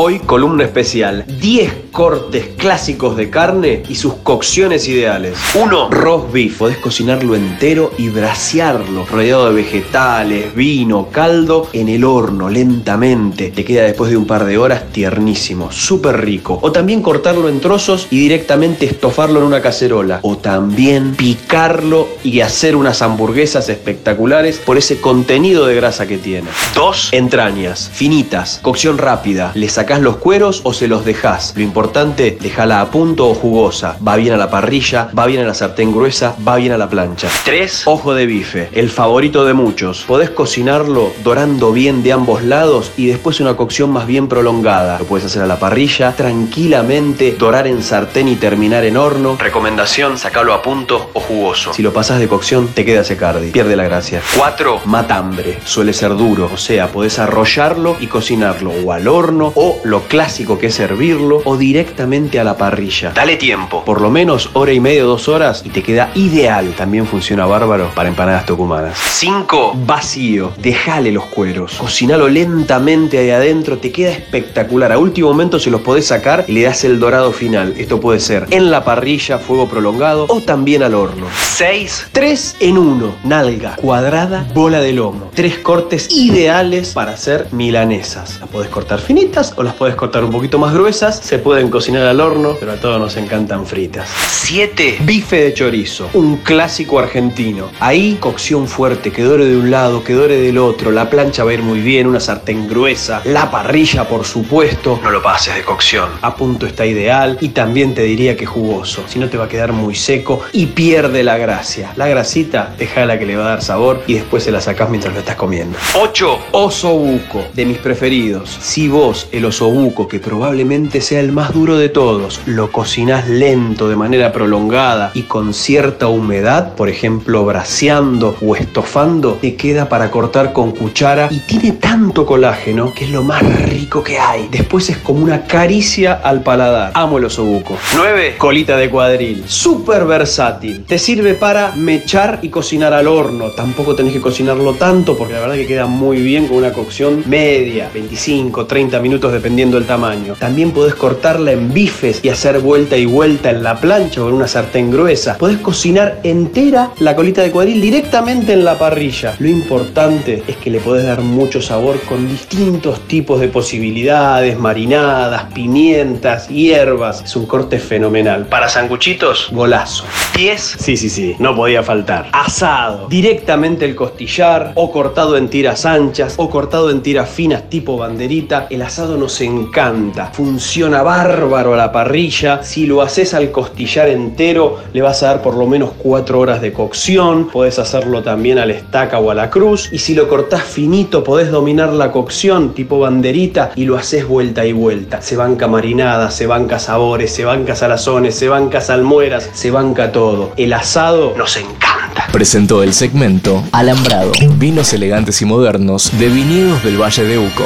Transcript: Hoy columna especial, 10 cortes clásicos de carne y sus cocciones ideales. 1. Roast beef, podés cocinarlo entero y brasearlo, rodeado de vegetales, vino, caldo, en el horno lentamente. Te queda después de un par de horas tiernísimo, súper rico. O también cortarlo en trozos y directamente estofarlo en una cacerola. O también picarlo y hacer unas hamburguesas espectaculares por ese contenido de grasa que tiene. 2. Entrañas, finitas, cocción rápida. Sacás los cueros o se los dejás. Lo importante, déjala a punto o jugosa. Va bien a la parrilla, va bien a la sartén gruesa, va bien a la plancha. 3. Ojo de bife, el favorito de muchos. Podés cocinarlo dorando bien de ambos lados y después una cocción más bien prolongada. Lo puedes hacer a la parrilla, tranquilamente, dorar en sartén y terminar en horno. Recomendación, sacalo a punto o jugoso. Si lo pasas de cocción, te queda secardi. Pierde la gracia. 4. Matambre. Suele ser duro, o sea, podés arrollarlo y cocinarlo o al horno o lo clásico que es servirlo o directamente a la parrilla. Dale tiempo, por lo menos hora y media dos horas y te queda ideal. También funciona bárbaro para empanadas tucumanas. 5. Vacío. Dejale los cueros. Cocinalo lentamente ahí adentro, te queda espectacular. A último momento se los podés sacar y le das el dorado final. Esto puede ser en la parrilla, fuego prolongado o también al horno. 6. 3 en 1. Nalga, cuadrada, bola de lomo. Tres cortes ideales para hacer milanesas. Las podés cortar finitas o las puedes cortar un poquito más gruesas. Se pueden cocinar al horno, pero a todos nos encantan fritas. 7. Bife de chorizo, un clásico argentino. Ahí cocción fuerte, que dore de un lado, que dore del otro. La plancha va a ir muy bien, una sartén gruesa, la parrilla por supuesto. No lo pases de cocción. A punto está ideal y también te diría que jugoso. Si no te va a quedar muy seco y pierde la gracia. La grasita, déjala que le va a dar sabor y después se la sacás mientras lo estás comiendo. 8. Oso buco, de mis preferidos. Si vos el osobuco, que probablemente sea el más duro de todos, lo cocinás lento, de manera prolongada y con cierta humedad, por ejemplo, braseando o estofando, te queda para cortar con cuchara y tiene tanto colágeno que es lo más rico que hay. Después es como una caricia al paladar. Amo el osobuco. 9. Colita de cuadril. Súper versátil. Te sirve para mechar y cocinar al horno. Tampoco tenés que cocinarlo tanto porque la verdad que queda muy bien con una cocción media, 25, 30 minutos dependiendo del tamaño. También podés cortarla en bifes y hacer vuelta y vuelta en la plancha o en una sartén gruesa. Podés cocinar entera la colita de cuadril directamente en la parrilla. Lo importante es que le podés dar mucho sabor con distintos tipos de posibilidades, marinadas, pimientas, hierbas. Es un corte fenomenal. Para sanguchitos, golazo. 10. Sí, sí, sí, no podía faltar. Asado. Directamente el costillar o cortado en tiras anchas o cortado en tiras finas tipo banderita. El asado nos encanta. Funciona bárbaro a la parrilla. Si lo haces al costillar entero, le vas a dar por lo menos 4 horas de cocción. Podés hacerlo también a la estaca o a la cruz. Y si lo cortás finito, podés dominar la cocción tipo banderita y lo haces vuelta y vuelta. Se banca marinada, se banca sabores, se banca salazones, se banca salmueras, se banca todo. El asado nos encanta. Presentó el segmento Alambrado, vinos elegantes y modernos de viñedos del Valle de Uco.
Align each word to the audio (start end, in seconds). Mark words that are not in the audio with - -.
Hoy 0.00 0.20
columna 0.20 0.62
especial, 0.62 1.24
10 1.26 1.88
cortes 1.90 2.50
clásicos 2.56 3.16
de 3.16 3.30
carne 3.30 3.82
y 3.88 3.96
sus 3.96 4.14
cocciones 4.14 4.86
ideales. 4.86 5.36
1. 5.56 5.90
Roast 5.90 6.32
beef, 6.32 6.58
podés 6.58 6.76
cocinarlo 6.76 7.34
entero 7.34 7.90
y 7.98 8.08
brasearlo, 8.08 9.04
rodeado 9.06 9.48
de 9.48 9.54
vegetales, 9.54 10.54
vino, 10.54 11.08
caldo, 11.10 11.68
en 11.72 11.88
el 11.88 12.04
horno 12.04 12.48
lentamente. 12.48 13.50
Te 13.50 13.64
queda 13.64 13.82
después 13.82 14.12
de 14.12 14.16
un 14.16 14.28
par 14.28 14.44
de 14.44 14.56
horas 14.56 14.84
tiernísimo, 14.92 15.72
súper 15.72 16.24
rico. 16.24 16.60
O 16.62 16.70
también 16.70 17.02
cortarlo 17.02 17.48
en 17.48 17.58
trozos 17.58 18.06
y 18.12 18.20
directamente 18.20 18.86
estofarlo 18.86 19.40
en 19.40 19.46
una 19.46 19.60
cacerola. 19.62 20.20
O 20.22 20.38
también 20.38 21.16
picarlo 21.16 22.06
y 22.22 22.40
hacer 22.42 22.76
unas 22.76 23.02
hamburguesas 23.02 23.68
espectaculares 23.68 24.58
por 24.58 24.78
ese 24.78 25.00
contenido 25.00 25.66
de 25.66 25.74
grasa 25.74 26.06
que 26.06 26.18
tiene. 26.18 26.46
2. 26.76 27.08
Entrañas, 27.14 27.90
finitas, 27.92 28.60
cocción 28.62 28.96
rápida. 28.96 29.50
Sacás 29.88 30.02
los 30.02 30.18
cueros 30.18 30.60
o 30.64 30.74
se 30.74 30.86
los 30.86 31.06
dejás. 31.06 31.54
Lo 31.56 31.62
importante, 31.62 32.36
déjala 32.38 32.82
a 32.82 32.90
punto 32.90 33.26
o 33.30 33.34
jugosa. 33.34 33.96
Va 34.06 34.16
bien 34.16 34.34
a 34.34 34.36
la 34.36 34.50
parrilla, 34.50 35.08
va 35.18 35.24
bien 35.24 35.40
a 35.40 35.46
la 35.46 35.54
sartén 35.54 35.92
gruesa, 35.92 36.36
va 36.46 36.56
bien 36.56 36.72
a 36.72 36.76
la 36.76 36.90
plancha. 36.90 37.30
3. 37.46 37.84
Ojo 37.86 38.12
de 38.12 38.26
bife, 38.26 38.68
el 38.72 38.90
favorito 38.90 39.46
de 39.46 39.54
muchos. 39.54 40.04
Podés 40.06 40.28
cocinarlo 40.28 41.10
dorando 41.24 41.72
bien 41.72 42.02
de 42.02 42.12
ambos 42.12 42.42
lados 42.42 42.92
y 42.98 43.06
después 43.06 43.40
una 43.40 43.56
cocción 43.56 43.90
más 43.90 44.06
bien 44.06 44.28
prolongada. 44.28 44.98
Lo 44.98 45.06
puedes 45.06 45.24
hacer 45.24 45.40
a 45.40 45.46
la 45.46 45.58
parrilla, 45.58 46.12
tranquilamente, 46.12 47.34
dorar 47.38 47.66
en 47.66 47.82
sartén 47.82 48.28
y 48.28 48.36
terminar 48.36 48.84
en 48.84 48.98
horno. 48.98 49.38
Recomendación, 49.38 50.18
sacalo 50.18 50.52
a 50.52 50.60
punto 50.60 51.08
o 51.14 51.20
jugoso. 51.20 51.72
Si 51.72 51.80
lo 51.80 51.94
pasas 51.94 52.18
de 52.20 52.28
cocción, 52.28 52.68
te 52.74 52.84
queda 52.84 53.04
secardi. 53.04 53.52
Pierde 53.52 53.74
la 53.74 53.84
gracia. 53.84 54.20
4. 54.36 54.82
Matambre. 54.84 55.60
Suele 55.64 55.94
ser 55.94 56.14
duro, 56.14 56.50
o 56.52 56.58
sea, 56.58 56.88
podés 56.88 57.18
arrollarlo 57.18 57.96
y 58.00 58.06
cocinarlo 58.08 58.70
o 58.84 58.92
al 58.92 59.08
horno 59.08 59.50
o 59.54 59.77
lo 59.84 60.02
clásico 60.02 60.58
que 60.58 60.66
es 60.66 60.74
servirlo 60.74 61.42
o 61.44 61.56
directamente 61.56 62.38
a 62.40 62.44
la 62.44 62.56
parrilla. 62.56 63.12
Dale 63.14 63.36
tiempo, 63.36 63.84
por 63.84 64.00
lo 64.00 64.10
menos 64.10 64.50
hora 64.54 64.72
y 64.72 64.80
media 64.80 65.04
dos 65.04 65.28
horas 65.28 65.62
y 65.64 65.70
te 65.70 65.82
queda 65.82 66.10
ideal. 66.14 66.74
También 66.76 67.06
funciona 67.06 67.46
bárbaro 67.46 67.90
para 67.94 68.08
empanadas 68.08 68.46
tucumanas. 68.46 68.98
5. 68.98 69.74
Vacío. 69.86 70.52
Dejale 70.58 71.12
los 71.12 71.24
cueros. 71.26 71.74
Cocinalo 71.74 72.28
lentamente 72.28 73.18
ahí 73.18 73.30
adentro, 73.30 73.78
te 73.78 73.92
queda 73.92 74.10
espectacular. 74.10 74.92
A 74.92 74.98
último 74.98 75.28
momento 75.28 75.58
se 75.58 75.70
los 75.70 75.80
podés 75.80 76.06
sacar 76.06 76.44
y 76.48 76.52
le 76.52 76.62
das 76.62 76.84
el 76.84 76.98
dorado 76.98 77.32
final. 77.32 77.74
Esto 77.78 78.00
puede 78.00 78.20
ser 78.20 78.46
en 78.50 78.70
la 78.70 78.84
parrilla, 78.84 79.38
fuego 79.38 79.68
prolongado 79.68 80.26
o 80.28 80.40
también 80.40 80.82
al 80.82 80.94
horno. 80.94 81.26
6. 81.56 82.08
3 82.12 82.56
en 82.60 82.78
1. 82.78 83.14
Nalga, 83.24 83.76
cuadrada, 83.76 84.46
bola 84.54 84.80
de 84.80 84.92
lomo. 84.92 85.30
Tres 85.34 85.58
cortes 85.58 86.08
ideales 86.10 86.92
para 86.92 87.12
hacer 87.12 87.48
milanesas. 87.52 88.38
Las 88.40 88.48
podés 88.48 88.68
cortar 88.68 89.00
finitas 89.00 89.52
o 89.56 89.62
las 89.62 89.67
puedes 89.74 89.96
cortar 89.96 90.24
un 90.24 90.30
poquito 90.30 90.58
más 90.58 90.74
gruesas. 90.74 91.20
Se 91.22 91.38
pueden 91.38 91.70
cocinar 91.70 92.06
al 92.06 92.20
horno, 92.20 92.56
pero 92.58 92.72
a 92.72 92.76
todos 92.76 93.00
nos 93.00 93.16
encantan 93.16 93.66
fritas. 93.66 94.08
7. 94.08 94.98
Bife 95.00 95.36
de 95.36 95.54
chorizo, 95.54 96.08
un 96.14 96.38
clásico 96.38 96.98
argentino. 96.98 97.70
Ahí 97.80 98.16
cocción 98.20 98.66
fuerte, 98.68 99.10
que 99.10 99.22
dore 99.22 99.46
de 99.46 99.56
un 99.56 99.70
lado, 99.70 100.04
que 100.04 100.14
dore 100.14 100.36
del 100.36 100.58
otro. 100.58 100.90
La 100.90 101.10
plancha 101.10 101.44
va 101.44 101.50
a 101.50 101.54
ir 101.54 101.62
muy 101.62 101.80
bien, 101.80 102.06
una 102.06 102.20
sartén 102.20 102.68
gruesa, 102.68 103.22
la 103.24 103.50
parrilla 103.50 104.08
por 104.08 104.24
supuesto. 104.24 105.00
No 105.02 105.10
lo 105.10 105.22
pases 105.22 105.54
de 105.54 105.62
cocción. 105.62 106.08
A 106.22 106.34
punto 106.34 106.66
está 106.66 106.86
ideal 106.86 107.38
y 107.40 107.50
también 107.50 107.94
te 107.94 108.02
diría 108.02 108.36
que 108.36 108.46
jugoso. 108.46 109.04
Si 109.08 109.18
no 109.18 109.28
te 109.28 109.36
va 109.36 109.44
a 109.44 109.48
quedar 109.48 109.72
muy 109.72 109.94
seco 109.94 110.40
y 110.52 110.66
pierde 110.66 111.22
la 111.22 111.38
gracia. 111.38 111.92
La 111.96 112.08
grasita, 112.08 112.74
déjala 112.78 113.18
que 113.18 113.26
le 113.26 113.36
va 113.36 113.46
a 113.46 113.48
dar 113.50 113.62
sabor 113.62 114.02
y 114.06 114.14
después 114.14 114.42
se 114.44 114.50
la 114.50 114.60
sacás 114.60 114.90
mientras 114.90 115.14
lo 115.14 115.20
estás 115.20 115.36
comiendo. 115.36 115.78
8. 115.94 116.38
Oso 116.52 116.94
buco, 116.94 117.44
de 117.54 117.64
mis 117.64 117.78
preferidos. 117.78 118.56
Si 118.60 118.88
vos 118.88 119.28
el 119.32 119.44
osobuco, 119.58 120.06
que 120.06 120.20
probablemente 120.20 121.00
sea 121.00 121.18
el 121.18 121.32
más 121.32 121.52
duro 121.52 121.78
de 121.78 121.88
todos, 121.88 122.40
lo 122.46 122.70
cocinás 122.70 123.28
lento, 123.28 123.88
de 123.88 123.96
manera 123.96 124.30
prolongada 124.30 125.10
y 125.14 125.22
con 125.22 125.52
cierta 125.52 126.06
humedad, 126.06 126.74
por 126.76 126.88
ejemplo, 126.88 127.44
braseando 127.44 128.36
o 128.40 128.54
estofando, 128.54 129.38
te 129.40 129.56
queda 129.56 129.88
para 129.88 130.12
cortar 130.12 130.52
con 130.52 130.70
cuchara 130.70 131.28
y 131.30 131.40
tiene 131.40 131.72
tanto 131.72 132.24
colágeno 132.24 132.94
que 132.94 133.06
es 133.06 133.10
lo 133.10 133.24
más 133.24 133.42
rico 133.68 134.04
que 134.04 134.20
hay. 134.20 134.46
Después 134.48 134.90
es 134.90 134.98
como 134.98 135.24
una 135.24 135.42
caricia 135.44 136.12
al 136.12 136.44
paladar. 136.44 136.92
Amo 136.94 137.18
el 137.18 137.24
osobuco. 137.24 137.76
9. 137.96 138.36
Colita 138.38 138.76
de 138.76 138.88
cuadril. 138.88 139.42
Súper 139.48 140.04
versátil. 140.04 140.84
Te 140.84 140.98
sirve 140.98 141.34
para 141.34 141.72
mechar 141.74 142.38
y 142.42 142.48
cocinar 142.48 142.92
al 142.92 143.08
horno. 143.08 143.50
Tampoco 143.50 143.96
tenés 143.96 144.12
que 144.12 144.20
cocinarlo 144.20 144.74
tanto 144.74 145.16
porque 145.16 145.32
la 145.34 145.40
verdad 145.40 145.56
que 145.56 145.66
queda 145.66 145.86
muy 145.86 146.20
bien 146.20 146.46
con 146.46 146.58
una 146.58 146.72
cocción 146.72 147.24
media, 147.26 147.90
25, 147.92 148.66
30 148.66 149.00
minutos 149.00 149.32
dependiendo 149.38 149.78
del 149.78 149.86
tamaño. 149.86 150.34
También 150.38 150.72
podés 150.72 150.94
cortarla 150.94 151.52
en 151.52 151.72
bifes 151.72 152.20
y 152.22 152.28
hacer 152.28 152.58
vuelta 152.58 152.96
y 152.96 153.06
vuelta 153.06 153.50
en 153.50 153.62
la 153.62 153.80
plancha 153.80 154.22
o 154.22 154.28
en 154.28 154.34
una 154.34 154.48
sartén 154.48 154.90
gruesa. 154.90 155.38
Podés 155.38 155.58
cocinar 155.58 156.20
entera 156.24 156.90
la 156.98 157.14
colita 157.14 157.42
de 157.42 157.50
cuadril 157.50 157.80
directamente 157.80 158.52
en 158.52 158.64
la 158.64 158.78
parrilla. 158.78 159.34
Lo 159.38 159.48
importante 159.48 160.42
es 160.46 160.56
que 160.56 160.70
le 160.70 160.80
podés 160.80 161.04
dar 161.04 161.20
mucho 161.20 161.62
sabor 161.62 162.00
con 162.02 162.28
distintos 162.28 163.06
tipos 163.06 163.40
de 163.40 163.48
posibilidades, 163.48 164.58
marinadas, 164.58 165.44
pimientas, 165.52 166.48
hierbas. 166.48 167.22
Es 167.22 167.36
un 167.36 167.46
corte 167.46 167.78
fenomenal. 167.78 168.46
Para 168.46 168.68
sanguchitos, 168.68 169.48
golazo. 169.52 170.04
10. 170.36 170.76
Sí, 170.80 170.96
sí, 170.96 171.10
sí, 171.10 171.36
no 171.38 171.54
podía 171.54 171.82
faltar. 171.82 172.28
Asado. 172.32 173.08
Directamente 173.08 173.84
el 173.84 173.94
costillar 173.94 174.72
o 174.74 174.90
cortado 174.90 175.36
en 175.36 175.48
tiras 175.48 175.84
anchas 175.86 176.34
o 176.36 176.50
cortado 176.50 176.90
en 176.90 177.02
tiras 177.02 177.28
finas 177.28 177.68
tipo 177.68 177.96
banderita. 177.96 178.66
El 178.70 178.82
asado 178.82 179.16
nos 179.28 179.42
encanta. 179.42 180.30
Funciona 180.32 181.02
bárbaro 181.02 181.74
a 181.74 181.76
la 181.76 181.92
parrilla. 181.92 182.62
Si 182.62 182.86
lo 182.86 183.02
haces 183.02 183.34
al 183.34 183.50
costillar 183.50 184.08
entero, 184.08 184.78
le 184.94 185.02
vas 185.02 185.22
a 185.22 185.26
dar 185.26 185.42
por 185.42 185.54
lo 185.54 185.66
menos 185.66 185.90
4 185.98 186.40
horas 186.40 186.62
de 186.62 186.72
cocción. 186.72 187.50
Podés 187.50 187.78
hacerlo 187.78 188.22
también 188.22 188.58
a 188.58 188.64
la 188.64 188.72
estaca 188.72 189.18
o 189.18 189.30
a 189.30 189.34
la 189.34 189.50
cruz. 189.50 189.90
Y 189.92 189.98
si 189.98 190.14
lo 190.14 190.30
cortás 190.30 190.62
finito, 190.62 191.22
podés 191.22 191.50
dominar 191.50 191.92
la 191.92 192.10
cocción 192.10 192.72
tipo 192.72 193.00
banderita 193.00 193.72
y 193.76 193.84
lo 193.84 193.98
haces 193.98 194.26
vuelta 194.26 194.64
y 194.64 194.72
vuelta. 194.72 195.20
Se 195.20 195.36
banca 195.36 195.68
marinada, 195.68 196.30
se 196.30 196.46
banca 196.46 196.78
sabores, 196.78 197.30
se 197.30 197.44
banca 197.44 197.76
salazones, 197.76 198.34
se 198.34 198.48
banca 198.48 198.80
salmueras, 198.80 199.50
se 199.52 199.70
banca 199.70 200.10
todo. 200.10 200.52
El 200.56 200.72
asado 200.72 201.34
nos 201.36 201.54
encanta. 201.58 202.28
Presentó 202.32 202.82
el 202.82 202.94
segmento 202.94 203.62
Alambrado, 203.72 204.32
vinos 204.56 204.94
elegantes 204.94 205.42
y 205.42 205.44
modernos 205.44 206.18
de 206.18 206.30
viñedos 206.30 206.82
del 206.82 206.98
Valle 206.98 207.24
de 207.24 207.38
Uco. 207.38 207.64